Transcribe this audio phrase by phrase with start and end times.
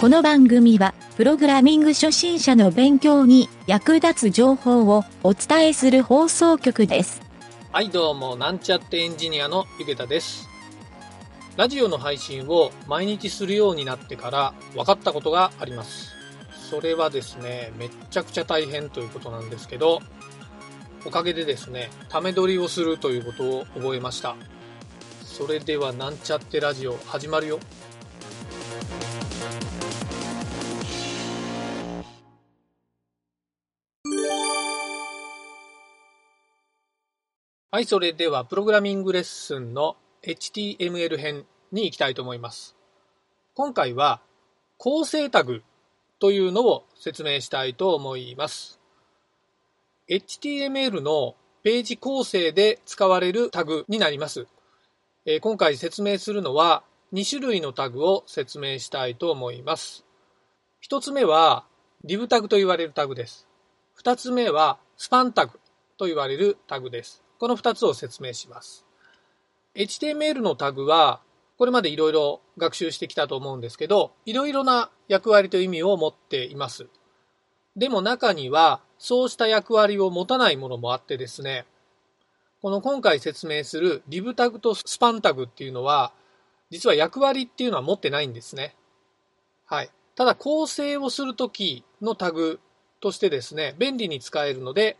[0.00, 7.20] この番組は、プログラミング初心者の勉強に役立つ情報をお伝えする放送局です。
[7.72, 10.48] はいどうもなんちゃってエンジニアのゆげたです。
[11.56, 16.12] ラジオの配信を毎日するようになってから分かったことがあります。
[16.70, 20.00] それはですねめっちゃくちゃ大変ということなんですけど
[21.04, 24.36] おかげでですねため撮りをするということを覚えました。
[25.24, 27.58] それではなんちゃってラジオ始まるよ。
[37.78, 42.74] はい、それではプログラミングレッスンの HTML 編に行きたいと思います。
[43.54, 44.20] 今回は
[44.78, 45.62] 構成タグ
[46.18, 48.80] というのを説明したいと思います。
[50.10, 54.48] HTML のページ構成で使われるタグになります。
[55.24, 60.04] えー今回説明するのは2種類のタグを説明したいと思います。
[60.90, 61.64] 1つ目は
[62.04, 63.46] div タグと言われるタグです。
[64.02, 65.60] 2つ目はスパンタグ
[65.96, 67.22] と言われるタグです。
[67.38, 68.84] この2つを説明します。
[69.74, 71.20] HTML のタグは、
[71.56, 76.88] これまでいろいろ学習してきたと思うんですけど、いろいろな役割と意味を持っています。
[77.76, 81.64] でも中には、そうした役割を持たないものもあってですね、
[82.60, 86.12] この今回説明する div タグとスパンタグっていうのは、
[86.70, 88.74] 実は役割っていうのは持ってないんですね。
[89.64, 89.90] はい。
[90.16, 92.58] ただ構成をするときのタグ
[93.00, 94.96] としてですね、便利に使えるので、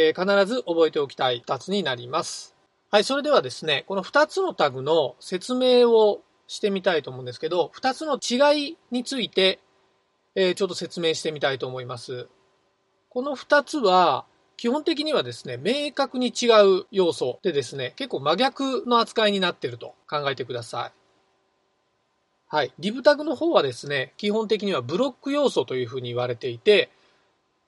[0.00, 2.54] えー必ず覚えておきたい2つになります。
[2.88, 9.58] はい、それではですね、この2つのタグの説明をしてみたいと思うんですけど、2つの違いについて、
[10.36, 12.28] えーちょっと説明してみたいと思います。
[13.10, 14.24] この2つは、
[14.56, 16.46] 基本的にはですね、明確に違
[16.80, 20.92] う要素でですね、結構真逆の扱いになっていると考えてください。
[22.46, 22.72] はい。
[22.78, 26.88] div タグの方はですね、基本的にはブロック要素というふうに言われていて、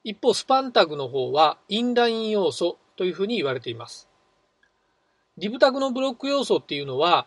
[0.03, 4.09] 一方、スパンタグの方はインライン要素というふうに言われています。
[5.39, 7.27] div タグのブロック要素っていうのは、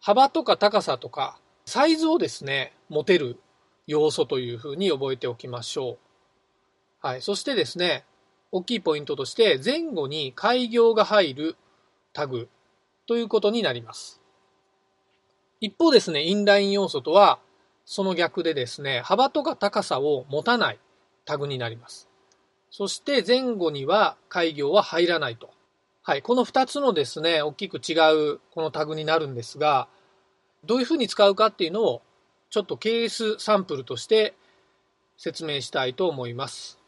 [0.00, 3.38] 幅とか高さとか、サイズをですね、持てる
[3.86, 5.98] 要素というふうに覚えておきましょ
[7.02, 7.06] う。
[7.06, 7.22] はい。
[7.22, 8.04] そしてですね、
[8.52, 11.56] 大きいポイントとして、前後に開業が入る
[12.12, 12.48] タグ
[13.06, 14.20] ということになります。
[15.60, 17.38] 一方ですね、インライン要素とは、
[17.84, 20.78] その逆でですね、幅とか高さを持たない
[21.24, 22.08] タグになります。
[22.70, 25.50] そして前後には開業は入らないと。
[26.02, 26.22] はい。
[26.22, 27.92] この2つのですね、大きく違
[28.34, 29.88] うこのタグになるんですが、
[30.64, 32.02] どういうふうに使うかっていうのを
[32.50, 34.34] ちょっとケースサンプルとして
[35.16, 36.78] 説明したいと思います。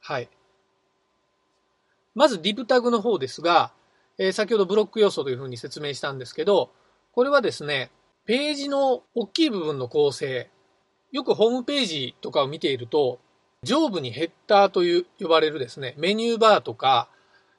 [0.00, 0.28] はい。
[2.14, 3.72] まず div タグの方ですが、
[4.18, 6.72] えー先ほどブロック要素というふうに説明したんですけど、
[7.12, 7.90] これはですね、
[8.24, 10.50] ページの大きい部分の構成、
[11.12, 13.20] よくホームページとかを見ていると、
[13.64, 17.08] 上部にヘッダーという呼ばれるですね、メニューバーとか、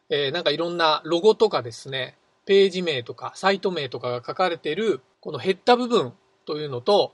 [0.09, 6.13] えーなんかいろんなロゴとかですね、ページ名とかサイト名とかが書かれているこのヘッダ部分
[6.45, 7.13] というのと、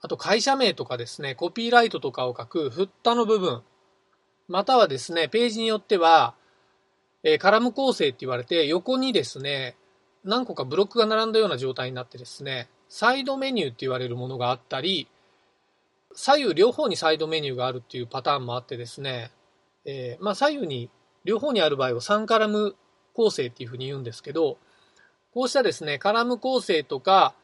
[0.00, 3.62] あと会社名とかですね、コピーライトとかを書くフッタの部分、
[4.48, 6.34] またはですね、ページによっては、
[7.24, 9.76] えーカラム構成って言われて横にですね、
[10.24, 15.06] 何個かブロックが並んだような状態になってですね、サイドメニューって言われるものがあったり、
[16.14, 19.30] 左右両方にサイドメニューがあるっていうパターンもあってですね、
[19.84, 20.90] えーまあ左右に
[21.24, 22.76] 両方にある場合を3カラム
[23.14, 24.58] 構成っていうふうに言うんですけど、
[25.32, 27.34] こうしたですね、カラム構成とか、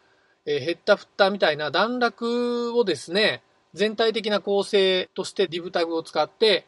[0.46, 3.42] えーヘッダフッターみたいな段落をですね、
[3.74, 6.66] 全体的な構成として div タグを使って、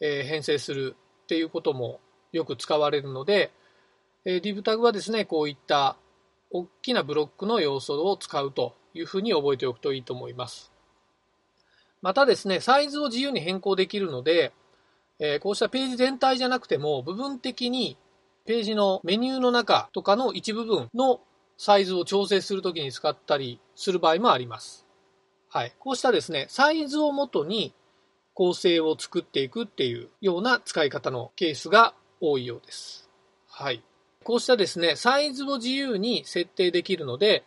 [0.00, 2.00] えー編成するっていうことも
[2.32, 3.50] よく使われるので、
[4.24, 5.96] えー div タグはですね、こういった
[6.50, 10.77] 大きなブロックの要素を使うというふうに覚えておくといいと思います。
[12.02, 14.52] またですね、サイズを自由に変更できるので、
[15.18, 17.96] えーこうしたページ全体じゃなくても、部分的に
[18.44, 21.20] ページのメニューの中とかの一部分の
[21.56, 24.86] サイズを調整するときに使ったりする場合もあります。
[25.48, 25.74] はい。
[25.78, 27.74] こうしたですね、サイズをもとに
[28.34, 33.10] 構成を作っていくっていうような使い方のケースが多いようです。
[33.48, 33.82] はい。
[34.22, 37.44] こうしたですね、サイズを自由に設定できるので、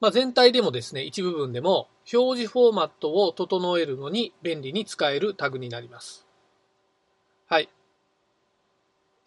[0.00, 6.26] まあ、全体でもですね、一部分でも表示フォーマットを整えるのに便利に使えるタグになります。
[7.46, 7.68] はい。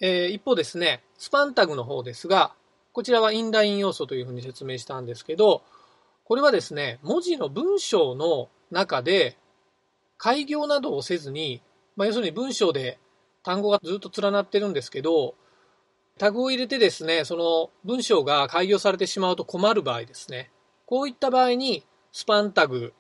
[0.01, 2.53] えー一方ですね、スパンタグの方ですが、
[2.91, 5.63] こちらはインライン要素というふうに説明したんですけど、
[6.23, 9.37] これはですね、文字の文章の中で
[10.17, 11.61] 開業などをせずに、
[11.95, 12.97] まあ、要するに文章で
[13.43, 15.35] 単語がずっと連なってるんですけど、
[16.17, 20.49] タグを入れてですね、その文章が開業されてしまうと困る場合ですね。
[20.85, 21.83] こういった場合に、
[22.15, 22.93] スパンタグ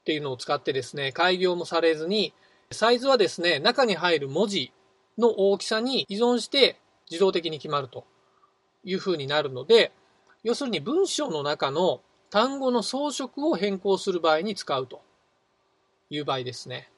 [0.00, 2.32] っていうのを使ってですね、改行もされずに、
[2.70, 4.72] サイズはですね、中に入る文字
[5.18, 6.80] の大きさに依存して
[7.10, 8.06] 自動的に決まると
[8.82, 9.92] いうふうになるので、
[10.42, 12.00] 要するに文章の中の
[12.30, 15.02] 単語の装飾を変更する場合に使うと
[16.08, 16.88] いう場合ですね。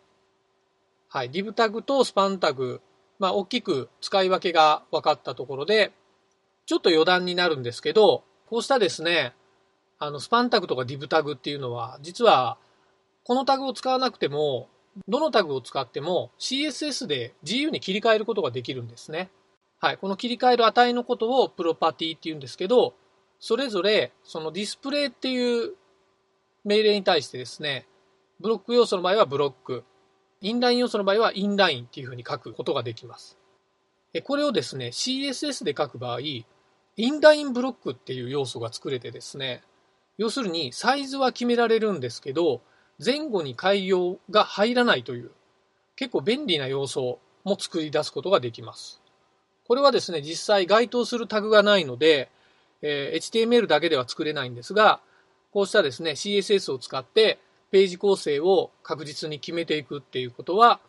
[1.09, 1.31] はい。
[1.33, 2.81] div タグとスパンタグ、
[3.19, 5.91] まあ、大きく使い分けが分かったところで、
[6.67, 9.35] ちょっと余談になるんですけど、こうしたですね、
[9.99, 12.59] あの、スパンタグとか div タグっていうのは、実は、
[13.25, 14.69] このタグを使わなくても、
[15.07, 19.31] どのタグを使っても CSS で自由に切り替えることができるんですね。
[19.79, 19.99] はい。
[19.99, 22.95] この切り替える値のことをプロパティって言うんですけど、
[23.39, 25.75] それぞれそのディスプレイっていう
[26.65, 27.87] 命令に対してですね、
[28.41, 29.85] ブロック要素の場合はブロック、
[30.41, 33.39] インライン要素の場合はインラインっていうふうに書くことができます。
[34.25, 36.45] これをですね、CSS で書く場合、イ
[36.99, 39.63] ンラインブロックっていう要素が作れてですね、
[40.19, 42.61] 要するにサイズは決められるんですけど、
[43.03, 45.31] 前後に改行が入らないという、
[45.97, 49.01] 結構便利な要素も作り出すことができます。
[49.67, 52.31] これはですね、実際該当するタグがないので、
[52.83, 55.01] えー、HTML だけでは作れないんですが、
[55.53, 57.39] こうしたですね、CSS を使って
[57.71, 60.81] ページ構成を確実に決めていくっていうことは、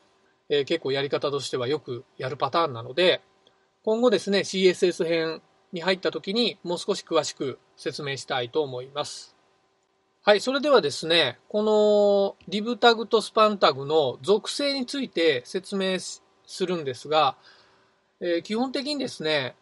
[0.50, 3.22] えー、結構やり方としてはよくやるパターンなので、
[3.84, 9.36] 今後ですね、CSS 編に入った時にもう少し詳しく説明したいと思います。
[10.22, 16.22] はい、それではですね、この div タグとスパンタグの属性について説明す
[16.66, 17.36] るんですが、
[18.20, 19.56] えー、基本的にですね、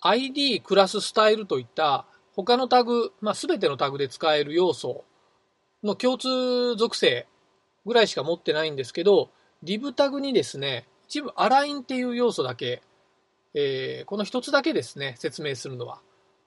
[0.00, 5.04] ID、クラス、スタイルといった他のタグ、まあ、全てのタグで使える要素
[5.82, 7.26] の共通属性
[7.84, 9.30] ぐらいしか持ってないんですけど、
[9.64, 12.80] div タグにですね、一部アラインっていう要素だけ、
[13.54, 16.00] えー、この一つだけですね、説明するのは。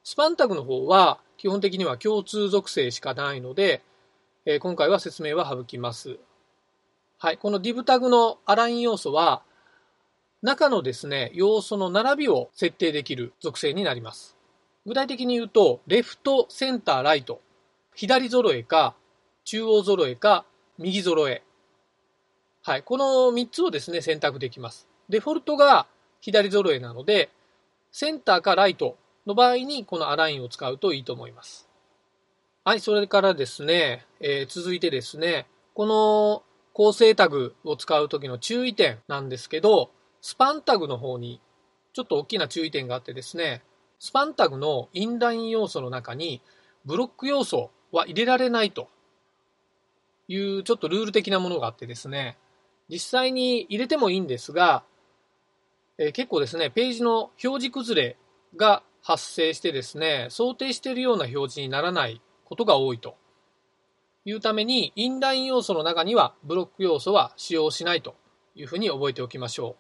[0.04, 3.82] スパンタグの方は基本的には共通属性しかないので、
[4.46, 6.18] えー、今回は説明は省きます。
[7.18, 9.42] はい、この div タグのアライン要素は、
[10.42, 14.38] 中のですね、要素の並びを設定できる属性になります。
[14.86, 17.42] 具体的に言うと、レフト、センター、ライト、
[17.96, 18.96] 左揃えか、
[19.44, 20.46] 中央揃えか、
[20.78, 21.42] 右揃え。
[22.62, 22.84] はい。
[22.84, 24.88] この3つをですね、選択できます。
[25.10, 25.88] デフォルトが
[26.26, 27.30] 左揃えなので、
[27.92, 31.70] センターかライトの場合にこのアラインを使うといいと思います。
[32.64, 32.80] はい。
[32.80, 35.46] それからですね、えー、続いてですね、
[35.76, 36.42] この
[36.74, 41.40] 構成タグを使うときの注意点なんですけど、スパンタグの方に
[41.94, 43.62] ちょっと大きな注意点があってですね、
[44.00, 46.42] スパンタグのインライン要素の中に
[46.86, 48.90] ブロック要素は入れられないと
[50.28, 52.36] いうちょっとルール的なものがあってですね、
[52.90, 54.84] 実際に入れてもいいんですが、
[55.98, 58.18] えー、結構ですね、ページの表示崩れ
[58.56, 63.16] が発生してですね、想定しているような表示にならないことが多いと
[64.26, 68.16] いうために、インライン要素の中にはブロック要素は使用しないと
[68.56, 69.76] いうふうに覚えておきましょ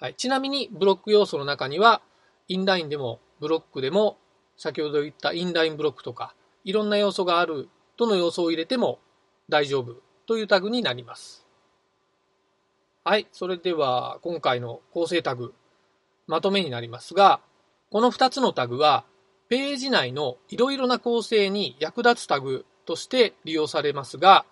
[0.00, 0.04] う。
[0.04, 2.02] はい、ちなみにブロック要素の中には、
[2.48, 4.18] インラインでもブロックでも、
[4.56, 8.98] 先ほど言ったインラインブロックとか、いろんな要素がある、どの要素を入れても
[9.48, 11.41] 大丈夫というタグになります。
[13.04, 15.54] はい、それでは今回の構成タグ、
[16.28, 17.40] まとめになりますが、
[17.90, 19.04] この2つのタグは、
[19.48, 24.44] ページ内のいろいろな構成に役立つタグとして利用されますが、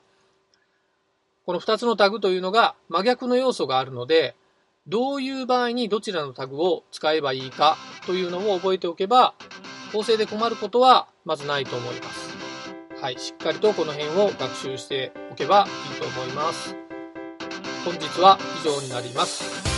[1.46, 4.34] この2つのタグというのが真逆の要素があるので、
[4.88, 9.34] どういう場合にどちらのタグを使えばいいかというのを覚えておけば、
[9.92, 12.36] 構成で困ることはまずないと思います。
[13.00, 16.89] はい、しっかりとこの辺を学習しておけばいいと思います。
[17.84, 19.70] 本日は以上になります。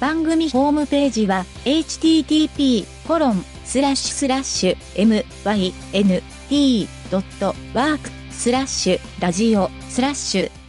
[0.00, 4.76] 番組ホームページは http コロンスラッシュスラッシュ
[6.50, 7.98] mynt.work
[8.30, 10.59] スラッシュラジオスラッシュ